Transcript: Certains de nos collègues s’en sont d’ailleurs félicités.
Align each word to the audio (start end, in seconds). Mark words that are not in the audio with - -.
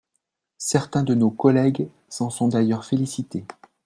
Certains 0.57 1.03
de 1.03 1.13
nos 1.13 1.29
collègues 1.29 1.87
s’en 2.09 2.31
sont 2.31 2.47
d’ailleurs 2.47 2.85
félicités. 2.85 3.45